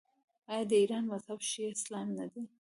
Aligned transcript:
آیا 0.51 0.63
د 0.69 0.71
ایران 0.81 1.03
مذهب 1.11 1.39
شیعه 1.49 1.71
اسلام 1.75 2.07
نه 2.19 2.25
دی؟ 2.31 2.43